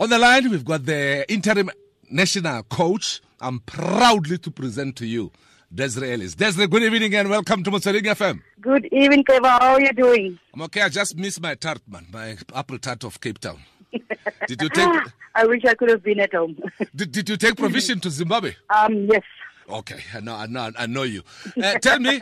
On 0.00 0.10
the 0.10 0.18
line, 0.18 0.50
we've 0.50 0.64
got 0.64 0.84
the 0.84 1.24
interim 1.32 1.70
national 2.10 2.64
coach. 2.64 3.20
I'm 3.40 3.60
proudly 3.60 4.38
to 4.38 4.50
present 4.50 4.96
to 4.96 5.06
you 5.06 5.30
Desiree 5.72 6.14
Ellis. 6.14 6.34
Desiree, 6.34 6.66
good 6.66 6.82
evening 6.82 7.14
and 7.14 7.30
welcome 7.30 7.62
to 7.62 7.70
Motsweding 7.70 8.02
FM. 8.02 8.42
Good 8.60 8.86
evening, 8.86 9.22
Trevor. 9.22 9.46
How 9.46 9.74
are 9.74 9.80
you 9.80 9.92
doing? 9.92 10.36
I'm 10.52 10.62
okay. 10.62 10.82
I 10.82 10.88
just 10.88 11.16
missed 11.16 11.40
my 11.40 11.54
tart, 11.54 11.80
man, 11.86 12.08
my 12.12 12.36
apple 12.52 12.78
tart 12.80 13.04
of 13.04 13.20
Cape 13.20 13.38
Town. 13.38 13.60
Did 14.48 14.62
you 14.62 14.68
take? 14.68 14.88
I 15.36 15.46
wish 15.46 15.64
I 15.64 15.74
could 15.74 15.90
have 15.90 16.02
been 16.02 16.18
at 16.18 16.34
home. 16.34 16.58
did, 16.94 17.12
did 17.12 17.28
you 17.28 17.36
take 17.36 17.56
provision 17.56 18.00
to 18.00 18.10
Zimbabwe? 18.10 18.54
Um, 18.70 19.06
yes. 19.06 19.22
Okay, 19.68 20.00
I 20.12 20.20
know, 20.20 20.34
I 20.34 20.46
know, 20.46 20.70
I 20.76 20.86
know 20.86 21.04
you. 21.04 21.22
Uh, 21.56 21.74
tell 21.78 22.00
me, 22.00 22.20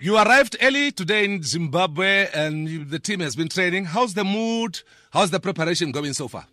you 0.00 0.16
arrived 0.16 0.56
early 0.60 0.90
today 0.90 1.24
in 1.24 1.42
Zimbabwe, 1.44 2.28
and 2.34 2.68
you, 2.68 2.84
the 2.84 2.98
team 2.98 3.20
has 3.20 3.36
been 3.36 3.48
training. 3.48 3.86
How's 3.86 4.14
the 4.14 4.24
mood? 4.24 4.80
How's 5.12 5.30
the 5.30 5.40
preparation 5.40 5.92
going 5.92 6.12
so 6.12 6.28
far? 6.28 6.46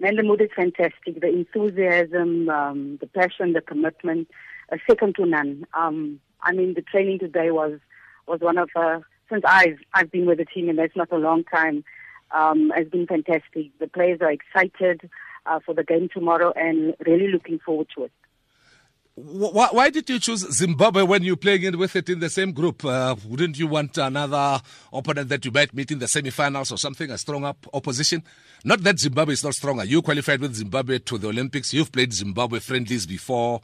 The 0.00 0.22
mood 0.22 0.40
is 0.40 0.50
fantastic. 0.54 1.20
The 1.20 1.28
enthusiasm, 1.28 2.48
um, 2.48 2.98
the 3.00 3.06
passion, 3.06 3.52
the 3.52 3.60
commitment, 3.60 4.28
uh, 4.72 4.76
second 4.88 5.14
to 5.16 5.26
none. 5.26 5.66
Um, 5.74 6.20
I 6.42 6.52
mean, 6.52 6.74
the 6.74 6.82
training 6.82 7.20
today 7.20 7.50
was 7.50 7.78
was 8.26 8.40
one 8.40 8.58
of 8.58 8.70
uh, 8.76 9.00
since 9.30 9.44
I've 9.46 9.78
I've 9.92 10.10
been 10.10 10.26
with 10.26 10.38
the 10.38 10.44
team, 10.44 10.68
and 10.68 10.78
that's 10.78 10.96
not 10.96 11.12
a 11.12 11.16
long 11.16 11.44
time. 11.44 11.84
Um, 12.30 12.70
has 12.74 12.88
been 12.88 13.06
fantastic. 13.06 13.66
The 13.78 13.86
players 13.86 14.20
are 14.20 14.32
excited 14.32 15.08
uh, 15.46 15.60
for 15.64 15.74
the 15.74 15.84
game 15.84 16.08
tomorrow, 16.12 16.52
and 16.56 16.94
really 17.06 17.28
looking 17.28 17.60
forward 17.60 17.86
to 17.96 18.04
it. 18.04 18.12
Why, 19.16 19.68
why, 19.70 19.90
did 19.90 20.10
you 20.10 20.18
choose 20.18 20.40
Zimbabwe 20.52 21.02
when 21.02 21.22
you're 21.22 21.36
playing 21.36 21.78
with 21.78 21.94
it 21.94 22.08
in 22.08 22.18
the 22.18 22.28
same 22.28 22.50
group? 22.50 22.84
Uh, 22.84 23.14
wouldn't 23.28 23.56
you 23.56 23.68
want 23.68 23.96
another 23.96 24.60
opponent 24.92 25.28
that 25.28 25.44
you 25.44 25.52
might 25.52 25.72
meet 25.72 25.92
in 25.92 26.00
the 26.00 26.08
semi-finals 26.08 26.72
or 26.72 26.78
something, 26.78 27.08
a 27.12 27.16
strong 27.16 27.44
up 27.44 27.64
opposition? 27.72 28.24
Not 28.64 28.80
that 28.82 28.98
Zimbabwe 28.98 29.34
is 29.34 29.44
not 29.44 29.54
stronger. 29.54 29.84
You 29.84 30.02
qualified 30.02 30.40
with 30.40 30.56
Zimbabwe 30.56 30.98
to 30.98 31.18
the 31.18 31.28
Olympics. 31.28 31.72
You've 31.72 31.92
played 31.92 32.12
Zimbabwe 32.12 32.58
friendlies 32.58 33.06
before. 33.06 33.60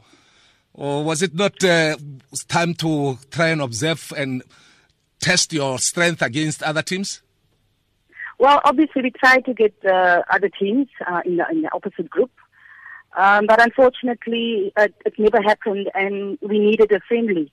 Or 0.73 1.03
was 1.03 1.21
it 1.21 1.35
not 1.35 1.61
uh, 1.65 1.97
time 2.47 2.73
to 2.75 3.19
try 3.29 3.49
and 3.49 3.61
observe 3.61 4.13
and 4.15 4.43
test 5.19 5.51
your 5.51 5.79
strength 5.79 6.21
against 6.21 6.63
other 6.63 6.81
teams? 6.81 7.21
Well, 8.39 8.61
obviously 8.63 9.01
we 9.01 9.11
tried 9.11 9.43
to 9.45 9.53
get 9.53 9.73
uh, 9.85 10.21
other 10.29 10.47
teams 10.47 10.87
uh, 11.05 11.21
in, 11.25 11.37
the, 11.37 11.45
in 11.51 11.61
the 11.63 11.73
opposite 11.73 12.09
group. 12.09 12.31
Um, 13.17 13.45
but 13.45 13.61
unfortunately, 13.61 14.71
it, 14.77 14.93
it, 15.05 15.13
never 15.17 15.41
happened, 15.41 15.89
and 15.93 16.37
we 16.41 16.59
needed 16.59 16.91
a 16.91 17.01
friendly 17.07 17.51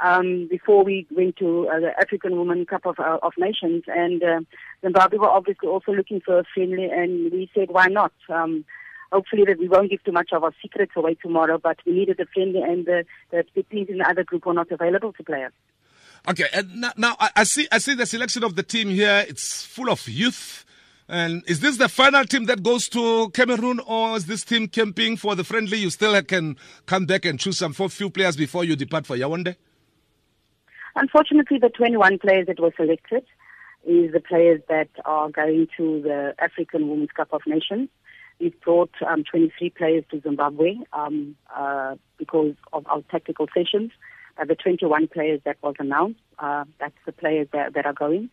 um, 0.00 0.46
before 0.48 0.84
we 0.84 1.06
went 1.10 1.36
to 1.36 1.68
uh, 1.68 1.80
the 1.80 1.92
African 1.98 2.38
Women 2.38 2.66
Cup 2.66 2.84
of, 2.84 2.98
uh, 2.98 3.18
of 3.22 3.32
Nations. 3.38 3.84
And 3.86 4.22
uh, 4.22 4.40
Zimbabwe 4.82 5.18
were 5.18 5.30
obviously 5.30 5.68
also 5.68 5.92
looking 5.92 6.20
for 6.20 6.40
a 6.40 6.44
friendly, 6.54 6.84
and 6.84 7.32
we 7.32 7.50
said, 7.54 7.70
why 7.70 7.86
not? 7.86 8.12
Um, 8.28 8.64
hopefully 9.10 9.44
that 9.46 9.58
we 9.58 9.68
won't 9.68 9.90
give 9.90 10.04
too 10.04 10.12
much 10.12 10.30
of 10.32 10.44
our 10.44 10.52
secrets 10.62 10.92
away 10.96 11.14
tomorrow, 11.14 11.58
but 11.58 11.78
we 11.86 11.92
needed 11.92 12.20
a 12.20 12.26
friendly, 12.26 12.62
and 12.62 12.84
the, 12.86 13.04
the 13.30 13.44
teams 13.70 13.88
in 13.88 13.98
the 13.98 14.08
other 14.08 14.24
group 14.24 14.46
were 14.46 14.54
not 14.54 14.70
available 14.70 15.12
to 15.14 15.24
play 15.24 15.44
us. 15.44 15.52
Okay, 16.28 16.44
now, 16.74 16.92
now 16.98 17.16
I 17.18 17.44
see 17.44 17.66
I 17.72 17.78
see 17.78 17.94
the 17.94 18.04
selection 18.04 18.44
of 18.44 18.54
the 18.54 18.62
team 18.62 18.90
here. 18.90 19.24
It's 19.26 19.64
full 19.64 19.88
of 19.88 20.06
youth. 20.06 20.66
And 21.10 21.42
is 21.48 21.58
this 21.58 21.76
the 21.76 21.88
final 21.88 22.24
team 22.24 22.44
that 22.44 22.62
goes 22.62 22.88
to 22.90 23.30
Cameroon, 23.30 23.80
or 23.80 24.16
is 24.16 24.26
this 24.26 24.44
team 24.44 24.68
camping 24.68 25.16
for 25.16 25.34
the 25.34 25.42
friendly? 25.42 25.76
You 25.78 25.90
still 25.90 26.22
can 26.22 26.56
come 26.86 27.04
back 27.04 27.24
and 27.24 27.38
choose 27.38 27.58
some 27.58 27.72
few 27.72 28.10
players 28.10 28.36
before 28.36 28.62
you 28.62 28.76
depart 28.76 29.06
for 29.06 29.16
Yaoundé? 29.16 29.56
Unfortunately, 30.94 31.58
the 31.58 31.68
21 31.68 32.20
players 32.20 32.46
that 32.46 32.60
were 32.60 32.72
selected 32.76 33.24
is 33.84 34.12
the 34.12 34.20
players 34.20 34.62
that 34.68 34.88
are 35.04 35.28
going 35.30 35.66
to 35.76 36.00
the 36.00 36.32
African 36.38 36.88
Women's 36.88 37.10
Cup 37.10 37.32
of 37.32 37.40
Nations. 37.44 37.88
We've 38.38 38.58
brought 38.60 38.92
um, 39.04 39.24
23 39.24 39.70
players 39.70 40.04
to 40.12 40.20
Zimbabwe 40.20 40.76
um, 40.92 41.34
uh, 41.52 41.96
because 42.18 42.54
of 42.72 42.86
our 42.86 43.02
tactical 43.10 43.48
sessions. 43.52 43.90
Uh, 44.40 44.44
the 44.44 44.54
21 44.54 45.08
players 45.08 45.40
that 45.44 45.56
was 45.60 45.74
announced, 45.80 46.20
uh, 46.38 46.64
that's 46.78 46.94
the 47.04 47.12
players 47.12 47.48
that, 47.52 47.74
that 47.74 47.84
are 47.84 47.92
going. 47.92 48.30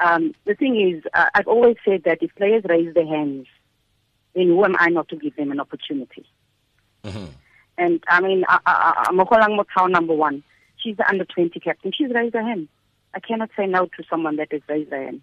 Um, 0.00 0.34
the 0.46 0.54
thing 0.54 0.80
is, 0.80 1.04
uh, 1.14 1.26
I've 1.34 1.46
always 1.46 1.76
said 1.84 2.02
that 2.04 2.22
if 2.22 2.34
players 2.34 2.64
raise 2.68 2.94
their 2.94 3.06
hands, 3.06 3.46
then 4.34 4.48
who 4.48 4.64
am 4.64 4.76
I 4.78 4.88
not 4.88 5.08
to 5.08 5.16
give 5.16 5.36
them 5.36 5.52
an 5.52 5.60
opportunity? 5.60 6.26
Mm-hmm. 7.04 7.26
And 7.78 8.02
I 8.08 8.20
mean, 8.20 8.44
Mokolang 8.48 9.58
Motao, 9.58 9.90
number 9.90 10.14
one, 10.14 10.42
she's 10.76 10.96
the 10.96 11.08
under 11.08 11.24
20 11.24 11.58
captain. 11.60 11.92
She's 11.96 12.10
raised 12.10 12.34
her 12.34 12.42
hand. 12.42 12.68
I 13.14 13.20
cannot 13.20 13.50
say 13.56 13.66
no 13.66 13.86
to 13.86 14.04
someone 14.08 14.36
that 14.36 14.52
has 14.52 14.62
raised 14.68 14.90
their 14.90 15.04
hand. 15.04 15.22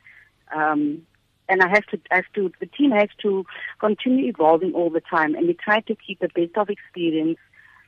Um, 0.53 1.05
and 1.49 1.61
I 1.61 1.69
have 1.69 1.85
to, 1.87 1.99
have 2.11 2.25
to, 2.35 2.51
the 2.59 2.65
team 2.65 2.91
has 2.91 3.09
to 3.21 3.45
continue 3.79 4.27
evolving 4.27 4.73
all 4.73 4.89
the 4.89 5.01
time, 5.01 5.35
and 5.35 5.47
we 5.47 5.53
try 5.53 5.79
to 5.81 5.95
keep 5.95 6.19
the 6.19 6.29
best 6.29 6.57
of 6.57 6.69
experience 6.69 7.37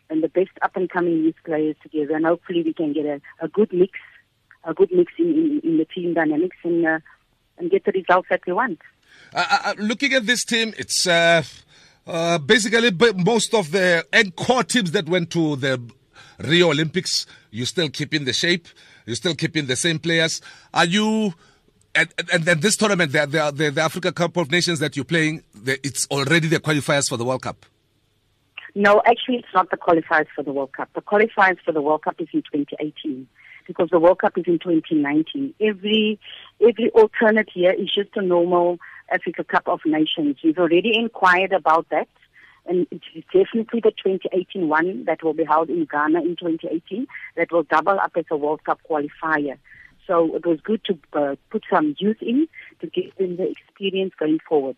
and 0.10 0.24
the 0.24 0.30
best 0.30 0.52
up 0.62 0.76
and 0.76 0.90
coming 0.90 1.24
youth 1.24 1.36
players 1.46 1.76
together, 1.84 2.16
and 2.16 2.26
hopefully 2.26 2.64
we 2.64 2.74
can 2.74 2.94
get 2.94 3.06
a, 3.06 3.22
a 3.42 3.48
good 3.48 3.72
mix 3.74 4.00
a 4.64 4.74
good 4.74 4.92
mix 4.92 5.12
in, 5.18 5.28
in, 5.28 5.62
in 5.64 5.78
the 5.78 5.86
team 5.86 6.14
dynamics 6.14 6.58
and 6.64 6.86
uh, 6.86 7.00
and 7.58 7.70
get 7.70 7.86
the 7.86 7.92
results 7.92 8.28
that 8.30 8.42
we 8.48 8.54
want. 8.54 8.80
Uh, 9.34 9.46
uh, 9.50 9.60
uh 9.66 9.74
looking 9.78 10.14
at 10.14 10.26
this 10.26 10.44
team, 10.46 10.74
it's 10.78 11.06
uh, 11.06 11.44
uh, 12.08 12.38
basically 12.38 12.92
most 13.18 13.54
of 13.54 13.72
the 13.72 14.06
core 14.36 14.64
teams 14.64 14.92
that 14.92 15.08
went 15.08 15.30
to 15.32 15.56
the 15.58 15.82
Rio 16.40 16.72
Olympics. 16.72 17.26
You're 17.52 17.66
still 17.66 17.90
keeping 17.90 18.26
the 18.26 18.34
shape. 18.34 18.68
You're 19.06 19.16
still 19.16 19.36
keeping 19.36 19.66
the 19.66 19.76
same 19.76 20.00
players. 20.00 20.42
Are 20.74 20.86
you? 20.86 21.34
And, 21.96 22.14
and 22.32 22.44
then 22.44 22.60
this 22.60 22.78
tournament, 22.78 23.12
the, 23.12 23.26
the, 23.26 23.72
the 23.72 23.82
Africa 23.82 24.12
Cup 24.12 24.38
of 24.38 24.52
Nations 24.52 24.78
that 24.78 24.96
you're 24.96 25.04
playing, 25.04 25.44
the, 25.56 25.86
it's 25.86 26.08
already 26.12 26.48
the 26.48 26.60
qualifiers 26.60 27.10
for 27.10 27.18
the 27.18 27.26
World 27.26 27.42
Cup. 27.42 27.66
No, 28.76 29.02
actually, 29.08 29.38
it's 29.38 29.48
not 29.56 29.72
the 29.72 29.78
qualifiers 29.78 30.28
for 30.36 30.44
the 30.44 30.52
World 30.54 30.72
Cup. 30.74 30.90
The 30.94 31.02
qualifiers 31.02 31.58
for 31.66 31.72
the 31.72 31.82
World 31.82 32.04
Cup 32.04 32.16
is 32.20 32.28
in 32.32 32.44
2018 32.54 33.28
because 33.70 33.90
the 33.92 34.00
World 34.00 34.18
Cup 34.18 34.36
is 34.36 34.46
in 34.48 34.58
2019. 34.58 35.54
Every 35.62 36.20
every 36.60 36.90
alternate 36.90 37.56
year 37.56 37.72
is 37.72 37.94
just 37.94 38.10
a 38.16 38.22
normal 38.22 38.80
Africa 39.12 39.44
Cup 39.44 39.68
of 39.68 39.82
Nations. 39.86 40.38
We've 40.44 40.58
already 40.58 40.98
inquired 40.98 41.54
about 41.54 41.86
that, 41.92 42.08
and 42.66 42.88
it's 42.90 43.06
definitely 43.32 43.82
the 43.82 43.92
2018 43.92 44.68
one 44.68 45.06
that 45.06 45.24
will 45.24 45.36
be 45.36 45.44
held 45.46 45.70
in 45.70 45.86
Ghana 45.86 46.20
in 46.22 46.36
2018 46.36 47.06
that 47.38 47.52
will 47.52 47.64
double 47.64 48.00
up 48.00 48.14
as 48.16 48.26
a 48.32 48.38
World 48.38 48.64
Cup 48.64 48.80
qualifier. 48.90 49.60
So 50.08 50.36
it 50.36 50.48
was 50.48 50.60
good 50.62 50.82
to 50.86 50.98
uh, 51.14 51.36
put 51.52 51.64
some 51.72 51.96
youth 52.00 52.22
in 52.22 52.48
to 52.82 52.88
give 52.88 53.16
them 53.18 53.38
the 53.38 53.48
experience 53.52 54.14
going 54.18 54.40
forward 54.50 54.78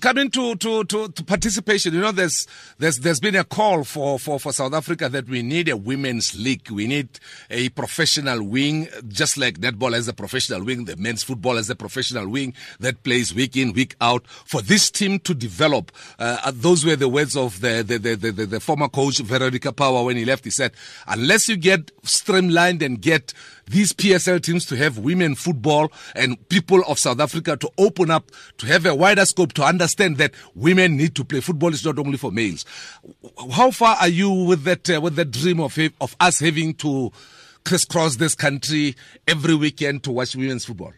coming 0.00 0.30
to, 0.30 0.56
to, 0.56 0.84
to, 0.84 1.08
to, 1.08 1.24
participation, 1.24 1.94
you 1.94 2.00
know, 2.00 2.12
there's, 2.12 2.46
there's, 2.78 2.98
there's 2.98 3.20
been 3.20 3.36
a 3.36 3.44
call 3.44 3.84
for, 3.84 4.18
for, 4.18 4.38
for 4.38 4.52
South 4.52 4.72
Africa 4.72 5.08
that 5.08 5.28
we 5.28 5.42
need 5.42 5.68
a 5.68 5.76
women's 5.76 6.38
league. 6.38 6.70
We 6.70 6.86
need 6.86 7.20
a 7.50 7.68
professional 7.70 8.42
wing, 8.42 8.88
just 9.08 9.36
like 9.36 9.58
netball 9.58 9.94
as 9.94 10.08
a 10.08 10.12
professional 10.12 10.64
wing, 10.64 10.84
the 10.84 10.96
men's 10.96 11.22
football 11.22 11.58
as 11.58 11.68
a 11.70 11.76
professional 11.76 12.28
wing 12.28 12.54
that 12.80 13.02
plays 13.02 13.34
week 13.34 13.56
in, 13.56 13.72
week 13.72 13.96
out. 14.00 14.26
For 14.26 14.62
this 14.62 14.90
team 14.90 15.18
to 15.20 15.34
develop, 15.34 15.92
uh, 16.18 16.50
those 16.54 16.84
were 16.84 16.96
the 16.96 17.08
words 17.08 17.36
of 17.36 17.60
the, 17.60 17.84
the, 17.86 17.98
the, 17.98 18.16
the, 18.16 18.46
the 18.46 18.60
former 18.60 18.88
coach, 18.88 19.18
Veronica 19.18 19.72
Power, 19.72 20.04
when 20.04 20.16
he 20.16 20.24
left. 20.24 20.44
He 20.44 20.50
said, 20.50 20.72
unless 21.06 21.48
you 21.48 21.56
get 21.56 21.90
streamlined 22.02 22.82
and 22.82 23.00
get 23.00 23.34
these 23.66 23.92
PSL 23.92 24.42
teams 24.42 24.64
to 24.66 24.76
have 24.76 24.98
women 24.98 25.34
football 25.34 25.90
and 26.14 26.48
people 26.48 26.82
of 26.86 26.98
South 26.98 27.20
Africa 27.20 27.56
to 27.56 27.70
open 27.78 28.10
up, 28.10 28.30
to 28.58 28.66
have 28.66 28.86
a 28.86 28.94
wider 28.94 29.24
scope, 29.24 29.52
to 29.54 29.62
understand 29.62 30.18
that 30.18 30.32
women 30.54 30.96
need 30.96 31.14
to 31.16 31.24
play. 31.24 31.40
Football 31.40 31.72
is 31.72 31.84
not 31.84 31.98
only 31.98 32.16
for 32.16 32.30
males. 32.30 32.64
How 33.52 33.70
far 33.70 33.96
are 33.96 34.08
you 34.08 34.30
with 34.30 34.64
that, 34.64 34.88
uh, 34.88 35.00
with 35.00 35.16
that 35.16 35.30
dream 35.30 35.60
of, 35.60 35.76
of 36.00 36.16
us 36.20 36.40
having 36.40 36.74
to 36.74 37.10
crisscross 37.64 38.16
this 38.16 38.34
country 38.34 38.94
every 39.26 39.54
weekend 39.54 40.04
to 40.04 40.12
watch 40.12 40.36
women's 40.36 40.64
football? 40.64 40.92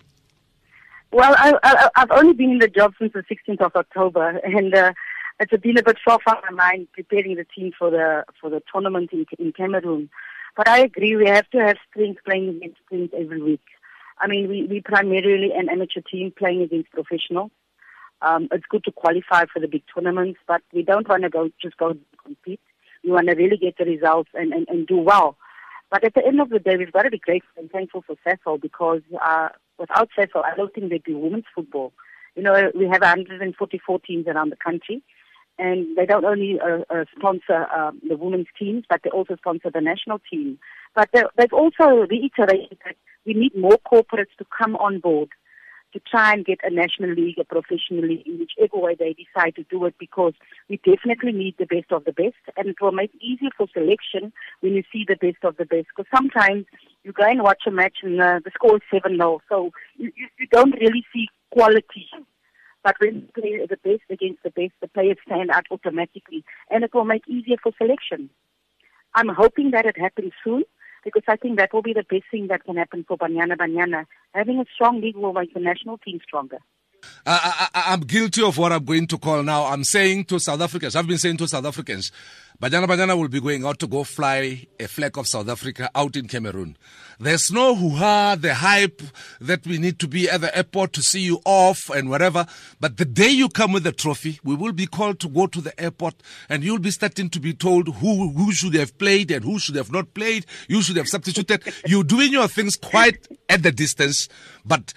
Well, 1.10 1.34
I, 1.38 1.88
have 1.96 2.10
only 2.10 2.34
been 2.34 2.50
in 2.50 2.58
the 2.58 2.68
job 2.68 2.92
since 2.98 3.14
the 3.14 3.22
16th 3.22 3.62
of 3.62 3.74
October, 3.74 4.38
and 4.44 4.74
uh, 4.74 4.92
it's 5.40 5.56
been 5.62 5.78
a 5.78 5.82
bit 5.82 5.96
far 6.04 6.18
from 6.22 6.36
my 6.50 6.70
mind 6.70 6.88
preparing 6.92 7.36
the 7.36 7.44
team 7.44 7.72
for 7.78 7.90
the 7.90 8.24
for 8.38 8.50
the 8.50 8.62
tournament 8.70 9.10
in, 9.12 9.24
in 9.38 9.52
Cameroon. 9.52 10.10
But 10.56 10.68
I 10.68 10.80
agree, 10.80 11.16
we 11.16 11.26
have 11.26 11.48
to 11.50 11.58
have 11.58 11.76
strength 11.90 12.20
playing 12.24 12.48
against 12.48 12.78
strength 12.86 13.14
every 13.14 13.42
week. 13.42 13.62
I 14.20 14.26
mean, 14.26 14.48
we, 14.48 14.64
we 14.64 14.80
primarily 14.80 15.52
an 15.52 15.68
amateur 15.68 16.00
team 16.00 16.32
playing 16.36 16.62
against 16.62 16.90
professionals. 16.90 17.50
Um, 18.20 18.48
it's 18.50 18.66
good 18.68 18.82
to 18.84 18.92
qualify 18.92 19.44
for 19.52 19.60
the 19.60 19.68
big 19.68 19.84
tournaments, 19.94 20.40
but 20.48 20.62
we 20.72 20.82
don't 20.82 21.08
want 21.08 21.22
to 21.22 21.30
go 21.30 21.50
just 21.62 21.76
go 21.76 21.94
compete. 22.24 22.60
We 23.04 23.12
want 23.12 23.28
to 23.28 23.36
really 23.36 23.56
get 23.56 23.78
the 23.78 23.84
results 23.84 24.30
and, 24.34 24.52
and, 24.52 24.66
and 24.68 24.86
do 24.86 24.96
well. 24.96 25.36
But 25.90 26.04
at 26.04 26.14
the 26.14 26.26
end 26.26 26.40
of 26.40 26.50
the 26.50 26.58
day, 26.58 26.76
we've 26.76 26.92
got 26.92 27.02
to 27.02 27.10
be 27.10 27.18
grateful 27.18 27.52
and 27.56 27.70
thankful 27.70 28.02
for 28.02 28.16
SAFL 28.26 28.60
because 28.60 29.02
uh, 29.24 29.50
without 29.78 30.10
SAFL, 30.18 30.44
I 30.44 30.54
don't 30.56 30.74
think 30.74 30.88
there'd 30.88 31.04
be 31.04 31.14
women's 31.14 31.44
football. 31.54 31.92
You 32.34 32.42
know, 32.42 32.70
we 32.74 32.86
have 32.88 33.00
144 33.00 34.00
teams 34.00 34.26
around 34.26 34.50
the 34.50 34.56
country 34.56 35.02
and 35.58 35.96
they 35.96 36.06
don't 36.06 36.24
only 36.24 36.58
uh, 36.60 36.82
uh, 36.90 37.04
sponsor 37.16 37.66
um, 37.72 38.00
the 38.08 38.16
women's 38.16 38.46
teams, 38.58 38.84
but 38.88 39.00
they 39.02 39.10
also 39.10 39.36
sponsor 39.36 39.70
the 39.72 39.80
national 39.80 40.20
team. 40.30 40.58
But 40.94 41.10
they've 41.12 41.52
also 41.52 42.06
reiterated 42.08 42.78
that 42.84 42.96
we 43.26 43.34
need 43.34 43.56
more 43.56 43.78
corporates 43.90 44.34
to 44.38 44.46
come 44.56 44.76
on 44.76 45.00
board 45.00 45.30
to 45.92 46.00
try 46.00 46.32
and 46.34 46.44
get 46.44 46.58
a 46.62 46.70
national 46.70 47.10
league, 47.10 47.38
a 47.38 47.44
professional 47.44 48.06
league, 48.06 48.26
in 48.26 48.38
whichever 48.38 48.78
way 48.78 48.94
they 48.94 49.14
decide 49.14 49.54
to 49.56 49.64
do 49.64 49.84
it, 49.86 49.94
because 49.98 50.34
we 50.68 50.78
definitely 50.84 51.32
need 51.32 51.54
the 51.58 51.66
best 51.66 51.90
of 51.90 52.04
the 52.04 52.12
best, 52.12 52.36
and 52.56 52.68
it 52.68 52.76
will 52.80 52.92
make 52.92 53.10
it 53.14 53.24
easier 53.24 53.50
for 53.56 53.66
selection 53.72 54.32
when 54.60 54.74
you 54.74 54.82
see 54.92 55.04
the 55.06 55.16
best 55.16 55.42
of 55.44 55.56
the 55.56 55.64
best. 55.64 55.86
Because 55.88 56.10
sometimes 56.14 56.66
you 57.04 57.12
go 57.12 57.24
and 57.24 57.42
watch 57.42 57.62
a 57.66 57.70
match 57.70 57.98
and 58.02 58.20
uh, 58.20 58.40
the 58.44 58.50
score 58.54 58.76
is 58.76 58.82
7 58.92 59.16
0, 59.16 59.40
so 59.48 59.70
you, 59.96 60.12
you, 60.16 60.28
you 60.38 60.46
don't 60.50 60.72
really 60.72 61.04
see 61.12 61.28
quality. 61.50 62.08
But 62.84 62.96
when 63.00 63.14
you 63.14 63.28
play 63.34 63.66
the 63.66 63.76
best 63.76 64.04
against 64.10 64.42
the 64.42 64.50
best, 64.50 64.72
the 64.80 64.88
players 64.88 65.18
stand 65.26 65.50
out 65.50 65.66
automatically, 65.70 66.44
and 66.70 66.84
it 66.84 66.94
will 66.94 67.04
make 67.04 67.28
easier 67.28 67.56
for 67.62 67.72
selection. 67.76 68.30
I'm 69.14 69.28
hoping 69.28 69.72
that 69.72 69.86
it 69.86 69.98
happens 69.98 70.32
soon 70.44 70.64
because 71.04 71.24
I 71.28 71.36
think 71.36 71.58
that 71.58 71.72
will 71.72 71.82
be 71.82 71.92
the 71.92 72.04
best 72.08 72.24
thing 72.30 72.48
that 72.48 72.64
can 72.64 72.76
happen 72.76 73.04
for 73.06 73.16
Banyana 73.16 73.56
Banyana. 73.56 74.04
Having 74.34 74.60
a 74.60 74.64
strong 74.72 75.00
league 75.00 75.16
will 75.16 75.32
make 75.32 75.54
the 75.54 75.60
national 75.60 75.98
team 75.98 76.20
stronger. 76.22 76.58
I, 77.26 77.68
am 77.92 78.00
guilty 78.00 78.42
of 78.42 78.56
what 78.56 78.72
I'm 78.72 78.84
going 78.84 79.06
to 79.08 79.18
call 79.18 79.42
now. 79.42 79.64
I'm 79.64 79.84
saying 79.84 80.24
to 80.26 80.38
South 80.38 80.60
Africans, 80.60 80.96
I've 80.96 81.06
been 81.06 81.18
saying 81.18 81.36
to 81.38 81.48
South 81.48 81.64
Africans, 81.64 82.10
Banyana 82.60 82.86
Banyana 82.86 83.16
will 83.16 83.28
be 83.28 83.40
going 83.40 83.64
out 83.64 83.78
to 83.78 83.86
go 83.86 84.02
fly 84.02 84.66
a 84.80 84.88
flag 84.88 85.16
of 85.16 85.28
South 85.28 85.48
Africa 85.48 85.88
out 85.94 86.16
in 86.16 86.26
Cameroon. 86.26 86.76
There's 87.20 87.52
no 87.52 87.76
hoo-ha, 87.76 88.34
the 88.34 88.52
hype 88.52 89.00
that 89.40 89.64
we 89.64 89.78
need 89.78 90.00
to 90.00 90.08
be 90.08 90.28
at 90.28 90.40
the 90.40 90.56
airport 90.56 90.92
to 90.94 91.02
see 91.02 91.20
you 91.20 91.40
off 91.44 91.88
and 91.88 92.10
whatever. 92.10 92.46
But 92.80 92.96
the 92.96 93.04
day 93.04 93.28
you 93.28 93.48
come 93.48 93.72
with 93.72 93.84
the 93.84 93.92
trophy, 93.92 94.40
we 94.42 94.56
will 94.56 94.72
be 94.72 94.86
called 94.86 95.20
to 95.20 95.28
go 95.28 95.46
to 95.46 95.60
the 95.60 95.80
airport 95.80 96.16
and 96.48 96.64
you'll 96.64 96.80
be 96.80 96.90
starting 96.90 97.30
to 97.30 97.38
be 97.38 97.54
told 97.54 97.94
who, 97.96 98.30
who 98.30 98.50
should 98.50 98.74
have 98.74 98.98
played 98.98 99.30
and 99.30 99.44
who 99.44 99.60
should 99.60 99.76
have 99.76 99.92
not 99.92 100.12
played. 100.14 100.44
You 100.66 100.82
should 100.82 100.96
have 100.96 101.08
substituted. 101.08 101.62
You're 101.86 102.02
doing 102.02 102.32
your 102.32 102.48
things 102.48 102.74
quite 102.74 103.28
at 103.48 103.62
the 103.62 103.70
distance, 103.70 104.28
but 104.64 104.94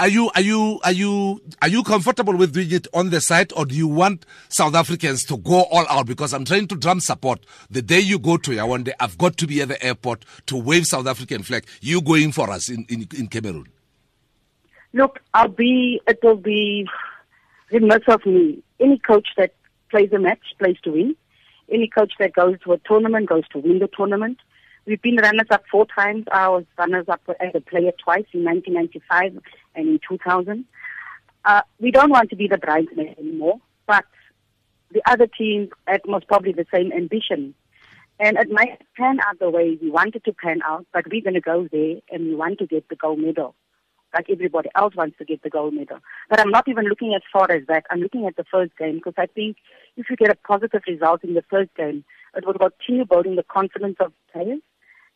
are 0.00 0.08
you 0.08 0.30
are 0.34 0.40
you 0.40 0.80
are 0.82 0.92
you 0.92 1.42
are 1.60 1.68
you 1.68 1.82
comfortable 1.82 2.34
with 2.34 2.54
doing 2.54 2.72
it 2.72 2.86
on 2.94 3.10
the 3.10 3.20
side, 3.20 3.52
or 3.54 3.66
do 3.66 3.74
you 3.74 3.86
want 3.86 4.24
South 4.48 4.74
Africans 4.74 5.24
to 5.24 5.36
go 5.36 5.64
all 5.64 5.86
out? 5.90 6.06
Because 6.06 6.32
I'm 6.32 6.46
trying 6.46 6.68
to 6.68 6.74
drum 6.74 7.00
support. 7.00 7.44
The 7.70 7.82
day 7.82 8.00
you 8.00 8.18
go 8.18 8.38
to 8.38 8.50
Yaoundé, 8.50 8.92
I've 8.98 9.18
got 9.18 9.36
to 9.36 9.46
be 9.46 9.60
at 9.60 9.68
the 9.68 9.84
airport 9.84 10.24
to 10.46 10.56
wave 10.56 10.86
South 10.86 11.06
African 11.06 11.42
flag. 11.42 11.66
You 11.82 12.00
going 12.00 12.32
for 12.32 12.48
us 12.50 12.70
in, 12.70 12.86
in, 12.88 13.06
in 13.14 13.26
Cameroon? 13.26 13.68
Look, 14.94 15.20
I'll 15.34 15.48
be. 15.48 16.00
It 16.08 16.20
will 16.22 16.36
be 16.36 16.88
remiss 17.70 18.04
of 18.08 18.24
me. 18.24 18.62
Any 18.80 18.96
coach 18.98 19.28
that 19.36 19.52
plays 19.90 20.10
a 20.14 20.18
match 20.18 20.40
plays 20.58 20.78
to 20.84 20.92
win. 20.92 21.14
Any 21.70 21.88
coach 21.88 22.14
that 22.18 22.32
goes 22.32 22.58
to 22.64 22.72
a 22.72 22.78
tournament 22.78 23.28
goes 23.28 23.46
to 23.48 23.58
win 23.58 23.80
the 23.80 23.88
tournament. 23.94 24.38
We've 24.86 25.02
been 25.02 25.16
runners 25.16 25.48
up 25.50 25.64
four 25.70 25.86
times. 25.86 26.24
I 26.32 26.48
was 26.48 26.64
runners 26.78 27.06
up 27.06 27.20
as 27.38 27.54
a 27.54 27.60
player 27.60 27.92
twice 28.02 28.24
in 28.32 28.44
1995 28.44 29.42
and 29.74 29.88
in 29.88 30.00
2000. 30.08 30.64
Uh, 31.44 31.62
we 31.78 31.90
don't 31.90 32.10
want 32.10 32.30
to 32.30 32.36
be 32.36 32.48
the 32.48 32.58
bridesmaid 32.58 33.16
anymore, 33.18 33.60
but 33.86 34.04
the 34.92 35.02
other 35.06 35.26
teams 35.26 35.70
had 35.86 36.00
most 36.06 36.26
probably 36.26 36.52
the 36.52 36.66
same 36.72 36.92
ambition. 36.92 37.54
And 38.18 38.36
it 38.36 38.50
might 38.50 38.82
pan 38.96 39.18
out 39.20 39.38
the 39.38 39.48
way 39.48 39.78
we 39.80 39.90
wanted 39.90 40.24
to 40.24 40.32
pan 40.34 40.60
out, 40.66 40.86
but 40.92 41.06
we're 41.10 41.22
going 41.22 41.34
to 41.34 41.40
go 41.40 41.66
there 41.72 41.96
and 42.10 42.26
we 42.26 42.34
want 42.34 42.58
to 42.58 42.66
get 42.66 42.86
the 42.90 42.96
gold 42.96 43.18
medal, 43.18 43.54
like 44.12 44.28
everybody 44.28 44.68
else 44.74 44.94
wants 44.94 45.16
to 45.18 45.24
get 45.24 45.42
the 45.42 45.48
gold 45.48 45.72
medal. 45.72 46.00
But 46.28 46.40
I'm 46.40 46.50
not 46.50 46.68
even 46.68 46.84
looking 46.84 47.14
as 47.14 47.22
far 47.32 47.50
as 47.50 47.62
that. 47.68 47.86
I'm 47.90 48.00
looking 48.00 48.26
at 48.26 48.36
the 48.36 48.44
first 48.44 48.76
game 48.76 48.96
because 48.96 49.14
I 49.16 49.24
think 49.24 49.56
if 49.96 50.10
you 50.10 50.16
get 50.16 50.30
a 50.30 50.34
positive 50.34 50.82
result 50.86 51.24
in 51.24 51.32
the 51.32 51.44
first 51.48 51.74
game, 51.74 52.04
it 52.36 52.44
will 52.46 52.52
continue 52.52 53.06
building 53.06 53.36
the 53.36 53.42
confidence 53.42 53.96
of 54.00 54.12
players 54.30 54.60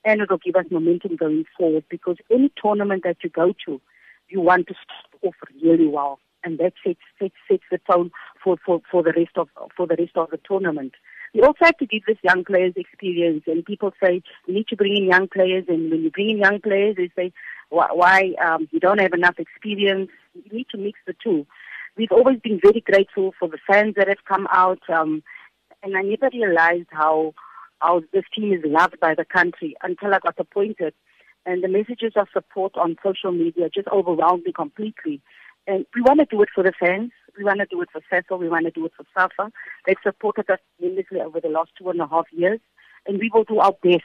and 0.04 0.20
it 0.20 0.30
will 0.30 0.38
give 0.38 0.56
us 0.56 0.66
momentum 0.70 1.16
going 1.16 1.44
forward 1.56 1.84
because 1.90 2.16
any 2.30 2.50
tournament 2.60 3.02
that 3.04 3.18
you 3.22 3.30
go 3.30 3.54
to, 3.66 3.80
you 4.28 4.40
want 4.40 4.68
to 4.68 4.74
start 4.74 5.34
off 5.34 5.48
really 5.62 5.86
well, 5.86 6.18
and 6.42 6.58
that 6.58 6.74
sets 6.84 7.00
sets, 7.20 7.34
sets 7.48 7.62
the 7.70 7.78
tone 7.90 8.10
for, 8.42 8.56
for, 8.64 8.80
for 8.90 9.02
the 9.02 9.12
rest 9.16 9.36
of 9.36 9.48
for 9.76 9.86
the 9.86 9.96
rest 9.98 10.16
of 10.16 10.30
the 10.30 10.38
tournament. 10.46 10.92
We 11.34 11.40
also 11.40 11.64
have 11.64 11.78
to 11.78 11.86
give 11.86 12.04
this 12.06 12.18
young 12.22 12.44
players 12.44 12.74
experience, 12.76 13.44
and 13.46 13.64
people 13.64 13.92
say 14.02 14.22
you 14.46 14.54
need 14.54 14.68
to 14.68 14.76
bring 14.76 14.96
in 14.96 15.04
young 15.04 15.28
players, 15.28 15.64
and 15.68 15.90
when 15.90 16.02
you 16.02 16.10
bring 16.10 16.30
in 16.30 16.38
young 16.38 16.60
players, 16.60 16.96
they 16.96 17.10
say 17.16 17.32
why, 17.70 17.88
why 17.92 18.34
um, 18.44 18.68
you 18.70 18.78
don't 18.78 19.00
have 19.00 19.12
enough 19.12 19.38
experience. 19.38 20.10
You 20.34 20.58
need 20.58 20.66
to 20.70 20.78
mix 20.78 20.98
the 21.06 21.14
two. 21.22 21.46
We've 21.96 22.12
always 22.12 22.38
been 22.40 22.60
very 22.62 22.80
grateful 22.80 23.34
for 23.38 23.48
the 23.48 23.58
fans 23.66 23.94
that 23.96 24.08
have 24.08 24.24
come 24.28 24.46
out, 24.52 24.80
um, 24.88 25.22
and 25.82 25.96
I 25.96 26.02
never 26.02 26.28
realized 26.32 26.88
how 26.90 27.34
how 27.80 28.02
this 28.12 28.24
team 28.34 28.52
is 28.52 28.62
loved 28.64 28.98
by 29.00 29.14
the 29.14 29.24
country 29.24 29.76
until 29.82 30.14
I 30.14 30.18
got 30.20 30.38
appointed. 30.38 30.94
And 31.46 31.62
the 31.62 31.68
messages 31.68 32.12
of 32.16 32.28
support 32.32 32.72
on 32.76 32.96
social 33.02 33.32
media 33.32 33.68
just 33.68 33.88
overwhelmed 33.88 34.44
me 34.44 34.52
completely. 34.52 35.20
And 35.66 35.86
we 35.94 36.02
want 36.02 36.20
to 36.20 36.26
do 36.26 36.42
it 36.42 36.48
for 36.54 36.62
the 36.62 36.72
fans. 36.78 37.12
We 37.36 37.44
want 37.44 37.60
to 37.60 37.66
do 37.66 37.80
it 37.82 37.88
for 37.92 38.00
Sasol. 38.12 38.38
We 38.38 38.48
want 38.48 38.64
to 38.66 38.70
do 38.70 38.86
it 38.86 38.92
for 38.96 39.04
Safa. 39.14 39.50
They've 39.86 39.96
supported 40.02 40.48
us 40.50 40.58
tremendously 40.78 41.20
over 41.20 41.40
the 41.40 41.48
last 41.48 41.70
two 41.78 41.88
and 41.90 42.00
a 42.00 42.06
half 42.06 42.26
years. 42.32 42.60
And 43.06 43.18
we 43.18 43.30
will 43.32 43.44
do 43.44 43.58
our 43.58 43.72
best 43.82 44.04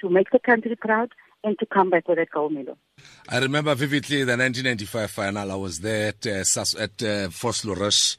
to 0.00 0.08
make 0.08 0.30
the 0.30 0.38
country 0.38 0.76
proud 0.76 1.10
and 1.42 1.58
to 1.58 1.66
come 1.66 1.90
back 1.90 2.06
with 2.08 2.18
that 2.18 2.30
gold 2.30 2.52
medal. 2.52 2.76
I 3.28 3.38
remember 3.38 3.74
vividly 3.74 4.18
the 4.18 4.36
1995 4.36 5.10
final. 5.10 5.50
I 5.50 5.54
was 5.54 5.80
there 5.80 6.08
at, 6.08 6.26
uh, 6.26 6.40
at 6.78 7.02
uh, 7.02 7.28
Vosloorus. 7.28 8.16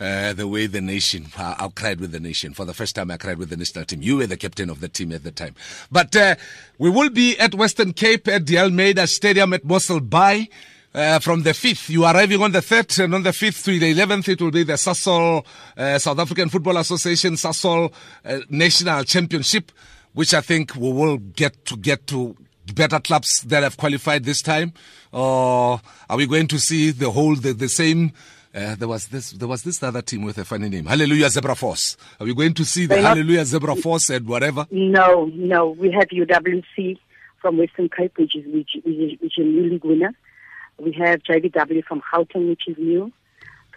Uh, 0.00 0.32
the 0.32 0.48
way 0.48 0.66
the 0.66 0.80
nation, 0.80 1.26
I, 1.38 1.54
I, 1.56 1.68
cried 1.68 2.00
with 2.00 2.10
the 2.10 2.18
nation. 2.18 2.52
For 2.52 2.64
the 2.64 2.74
first 2.74 2.96
time, 2.96 3.12
I 3.12 3.16
cried 3.16 3.38
with 3.38 3.50
the 3.50 3.56
national 3.56 3.84
team. 3.84 4.02
You 4.02 4.16
were 4.16 4.26
the 4.26 4.36
captain 4.36 4.68
of 4.68 4.80
the 4.80 4.88
team 4.88 5.12
at 5.12 5.22
the 5.22 5.30
time. 5.30 5.54
But 5.92 6.16
uh, 6.16 6.34
we 6.78 6.90
will 6.90 7.10
be 7.10 7.38
at 7.38 7.54
Western 7.54 7.92
Cape 7.92 8.26
at 8.26 8.44
the 8.46 8.58
Almeida 8.58 9.06
Stadium 9.06 9.52
at 9.52 9.64
Mossel 9.64 10.00
Bay. 10.00 10.48
Uh, 10.92 11.18
from 11.18 11.42
the 11.42 11.50
5th. 11.50 11.88
You 11.88 12.04
are 12.04 12.14
arriving 12.14 12.40
on 12.40 12.52
the 12.52 12.60
3rd, 12.60 13.02
and 13.02 13.16
on 13.16 13.24
the 13.24 13.30
5th 13.30 13.64
to 13.64 13.80
the 13.80 13.94
11th, 13.94 14.28
it 14.28 14.40
will 14.40 14.52
be 14.52 14.62
the 14.62 14.74
Sasol 14.74 15.44
uh, 15.76 15.98
South 15.98 16.20
African 16.20 16.48
Football 16.48 16.76
Association 16.76 17.34
Sasol 17.34 17.92
uh, 18.24 18.38
National 18.48 19.02
Championship, 19.02 19.72
which 20.12 20.32
I 20.34 20.40
think 20.40 20.76
we 20.76 20.92
will 20.92 21.18
get 21.18 21.64
to 21.64 21.76
get 21.76 22.06
to 22.06 22.36
better 22.72 23.00
clubs 23.00 23.40
that 23.42 23.62
have 23.62 23.76
qualified 23.76 24.24
this 24.24 24.42
time. 24.42 24.72
Or 25.12 25.80
are 26.08 26.16
we 26.16 26.26
going 26.26 26.48
to 26.48 26.58
see 26.58 26.90
the 26.90 27.10
whole, 27.10 27.36
the, 27.36 27.52
the 27.52 27.68
same 27.68 28.12
uh, 28.54 28.76
there 28.76 28.86
was 28.86 29.08
this 29.08 29.32
there 29.32 29.48
was 29.48 29.64
this 29.64 29.82
other 29.82 30.00
team 30.00 30.22
with 30.22 30.38
a 30.38 30.44
funny 30.44 30.68
name, 30.68 30.86
Hallelujah 30.86 31.28
Zebra 31.28 31.56
Force. 31.56 31.96
Are 32.20 32.24
we 32.24 32.34
going 32.34 32.54
to 32.54 32.64
see 32.64 32.86
the 32.86 33.02
Hallelujah 33.02 33.44
Zebra 33.44 33.74
Force 33.74 34.10
and 34.10 34.28
whatever? 34.28 34.64
No, 34.70 35.24
no. 35.34 35.70
We 35.70 35.90
have 35.90 36.04
UWC 36.04 36.96
from 37.42 37.58
Western 37.58 37.88
Cape, 37.88 38.16
which 38.16 38.36
is 38.36 38.46
which, 38.46 38.70
which, 38.84 38.94
is, 38.94 39.20
which 39.20 39.38
is 39.38 39.44
a 39.44 39.48
new 39.48 39.70
league 39.70 39.84
winner. 39.84 40.14
We 40.78 40.92
have 40.92 41.24
JVW 41.24 41.84
from 41.84 42.00
Gauteng, 42.12 42.48
which 42.48 42.68
is 42.68 42.78
new. 42.78 43.12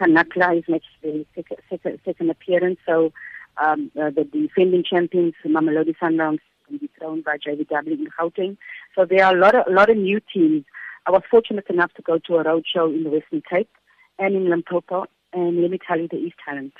Kanakla 0.00 0.58
is 0.58 0.64
next 0.68 0.86
the 1.02 1.26
second, 1.34 1.58
second, 1.68 1.98
second 2.04 2.30
appearance. 2.30 2.78
So 2.86 3.12
um, 3.56 3.90
uh, 4.00 4.10
the 4.10 4.24
defending 4.24 4.84
champions, 4.84 5.34
Mamelodi 5.44 5.96
Sundowns, 6.00 6.38
will 6.70 6.78
be 6.78 6.90
thrown 6.98 7.22
by 7.22 7.36
JVW 7.36 7.92
in 7.92 8.08
Gauteng. 8.18 8.56
So 8.94 9.04
there 9.04 9.24
are 9.24 9.36
a 9.36 9.38
lot 9.38 9.54
of 9.54 9.66
a 9.66 9.70
lot 9.70 9.90
of 9.90 9.96
new 9.96 10.20
teams. 10.32 10.64
I 11.06 11.10
was 11.10 11.22
fortunate 11.30 11.66
enough 11.68 11.92
to 11.94 12.02
go 12.02 12.18
to 12.26 12.36
a 12.36 12.42
road 12.42 12.64
show 12.72 12.86
in 12.86 13.04
the 13.04 13.10
Western 13.10 13.42
Cape 13.48 13.70
and 14.18 14.34
in 14.34 14.50
Limpopo. 14.50 15.06
And 15.32 15.60
let 15.60 15.70
me 15.70 15.78
tell 15.86 15.98
you, 15.98 16.08
there 16.10 16.24
is 16.24 16.32
talent, 16.44 16.74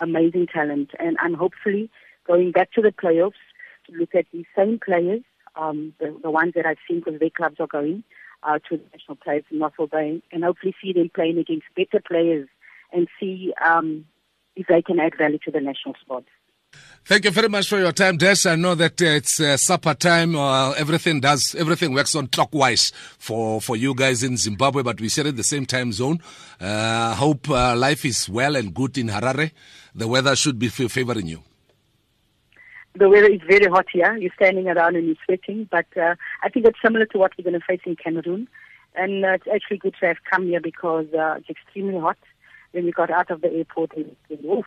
amazing 0.00 0.46
talent. 0.46 0.90
And 0.98 1.16
I'm 1.20 1.34
hopefully 1.34 1.90
going 2.26 2.52
back 2.52 2.72
to 2.72 2.82
the 2.82 2.92
playoffs 2.92 3.32
to 3.86 3.96
look 3.96 4.14
at 4.14 4.26
these 4.32 4.46
same 4.56 4.78
players, 4.78 5.22
um, 5.56 5.94
the, 6.00 6.16
the 6.22 6.30
ones 6.30 6.52
that 6.54 6.66
I've 6.66 6.78
seen 6.88 7.00
because 7.00 7.20
their 7.20 7.30
clubs 7.30 7.56
are 7.60 7.66
going 7.66 8.04
uh, 8.42 8.58
to 8.68 8.76
the 8.76 8.84
national 8.92 9.16
players 9.16 9.44
in 9.50 9.58
Mossel 9.58 9.86
Bay, 9.86 10.22
and 10.32 10.44
hopefully 10.44 10.74
see 10.82 10.92
them 10.92 11.10
playing 11.14 11.38
against 11.38 11.66
better 11.76 12.02
players 12.06 12.48
and 12.92 13.08
see 13.18 13.52
um, 13.64 14.04
if 14.56 14.66
they 14.66 14.82
can 14.82 15.00
add 15.00 15.16
value 15.16 15.38
to 15.44 15.50
the 15.50 15.60
national 15.60 15.94
squad. 16.02 16.24
Thank 17.06 17.26
you 17.26 17.30
very 17.32 17.50
much 17.50 17.68
for 17.68 17.78
your 17.78 17.92
time, 17.92 18.16
Des. 18.16 18.46
I 18.46 18.56
know 18.56 18.74
that 18.76 19.02
uh, 19.02 19.04
it's 19.04 19.38
uh, 19.38 19.58
supper 19.58 19.92
time. 19.92 20.34
Uh, 20.34 20.72
everything 20.72 21.20
does, 21.20 21.54
everything 21.54 21.92
works 21.92 22.14
on 22.14 22.28
clockwise 22.28 22.92
for, 23.18 23.60
for 23.60 23.76
you 23.76 23.94
guys 23.94 24.22
in 24.22 24.38
Zimbabwe, 24.38 24.82
but 24.82 24.98
we 24.98 25.10
share 25.10 25.26
in 25.26 25.36
the 25.36 25.44
same 25.44 25.66
time 25.66 25.92
zone. 25.92 26.20
Uh, 26.58 27.14
hope 27.14 27.50
uh, 27.50 27.76
life 27.76 28.06
is 28.06 28.26
well 28.26 28.56
and 28.56 28.72
good 28.72 28.96
in 28.96 29.08
Harare. 29.08 29.50
The 29.94 30.08
weather 30.08 30.34
should 30.34 30.58
be 30.58 30.68
favoring 30.68 31.26
you. 31.26 31.42
The 32.94 33.10
weather 33.10 33.30
is 33.30 33.42
very 33.46 33.66
hot 33.66 33.84
here. 33.92 34.16
You're 34.16 34.32
standing 34.34 34.68
around 34.68 34.96
and 34.96 35.06
you're 35.06 35.16
sweating, 35.26 35.68
but 35.70 35.86
uh, 35.98 36.14
I 36.42 36.48
think 36.48 36.64
it's 36.64 36.78
similar 36.82 37.04
to 37.04 37.18
what 37.18 37.32
we're 37.36 37.44
going 37.44 37.60
to 37.60 37.66
face 37.66 37.82
in 37.84 37.96
Cameroon. 37.96 38.48
And 38.94 39.26
it's 39.26 39.46
actually 39.54 39.76
good 39.76 39.94
to 40.00 40.06
have 40.06 40.16
come 40.30 40.46
here 40.46 40.60
because 40.60 41.04
it's 41.12 41.50
extremely 41.50 42.00
hot. 42.00 42.16
When 42.72 42.86
we 42.86 42.92
got 42.92 43.10
out 43.10 43.30
of 43.30 43.42
the 43.42 43.52
airport, 43.52 43.92
it, 43.94 44.16
oof, 44.42 44.64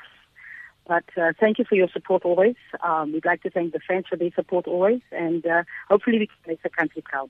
but 0.88 1.04
uh, 1.18 1.34
thank 1.40 1.60
you 1.60 1.66
for 1.66 1.76
your 1.76 1.90
support 1.90 2.24
always. 2.24 2.56
Um, 2.82 3.12
we'd 3.12 3.26
like 3.26 3.44
to 3.44 3.50
thank 3.50 3.74
the 3.74 3.80
fans 3.88 4.06
for 4.10 4.16
their 4.16 4.32
support 4.36 4.68
always, 4.68 5.02
and 5.12 5.46
uh, 5.46 5.64
hopefully 5.90 6.20
we 6.20 6.28
can 6.28 6.38
make 6.48 6.64
the 6.64 6.70
country 6.70 7.02
proud. 7.02 7.30